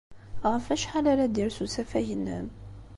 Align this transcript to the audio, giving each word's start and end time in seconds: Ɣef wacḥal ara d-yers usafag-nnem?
Ɣef 0.51 0.65
wacḥal 0.69 1.05
ara 1.13 1.25
d-yers 1.27 1.57
usafag-nnem? 1.65 2.47